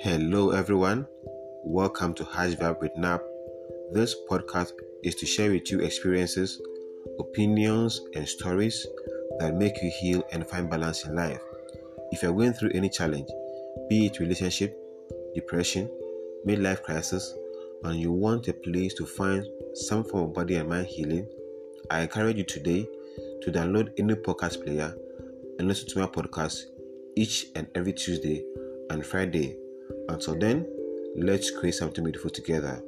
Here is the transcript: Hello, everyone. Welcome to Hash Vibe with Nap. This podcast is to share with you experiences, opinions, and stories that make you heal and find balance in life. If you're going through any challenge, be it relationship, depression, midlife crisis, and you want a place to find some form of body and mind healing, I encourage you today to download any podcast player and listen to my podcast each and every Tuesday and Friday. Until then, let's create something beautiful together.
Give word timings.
Hello, 0.00 0.50
everyone. 0.50 1.06
Welcome 1.64 2.12
to 2.14 2.24
Hash 2.24 2.52
Vibe 2.52 2.80
with 2.82 2.94
Nap. 2.98 3.22
This 3.92 4.14
podcast 4.28 4.72
is 5.02 5.14
to 5.14 5.24
share 5.24 5.50
with 5.50 5.70
you 5.70 5.80
experiences, 5.80 6.60
opinions, 7.18 8.02
and 8.14 8.28
stories 8.28 8.86
that 9.38 9.54
make 9.54 9.82
you 9.82 9.90
heal 9.98 10.22
and 10.32 10.46
find 10.46 10.68
balance 10.68 11.06
in 11.06 11.14
life. 11.16 11.40
If 12.12 12.22
you're 12.22 12.34
going 12.34 12.52
through 12.52 12.72
any 12.74 12.90
challenge, 12.90 13.28
be 13.88 14.06
it 14.06 14.20
relationship, 14.20 14.78
depression, 15.34 15.88
midlife 16.46 16.82
crisis, 16.82 17.34
and 17.84 17.98
you 17.98 18.12
want 18.12 18.48
a 18.48 18.52
place 18.52 18.92
to 18.94 19.06
find 19.06 19.46
some 19.72 20.04
form 20.04 20.24
of 20.24 20.34
body 20.34 20.56
and 20.56 20.68
mind 20.68 20.88
healing, 20.88 21.26
I 21.90 22.02
encourage 22.02 22.36
you 22.36 22.44
today 22.44 22.86
to 23.42 23.50
download 23.50 23.92
any 23.98 24.14
podcast 24.14 24.62
player 24.62 24.94
and 25.58 25.68
listen 25.68 25.88
to 25.88 26.00
my 26.00 26.06
podcast 26.06 26.64
each 27.16 27.46
and 27.54 27.66
every 27.74 27.94
Tuesday 27.94 28.44
and 28.90 29.04
Friday. 29.04 29.56
Until 30.08 30.34
then, 30.36 30.66
let's 31.16 31.50
create 31.50 31.74
something 31.74 32.04
beautiful 32.04 32.30
together. 32.30 32.82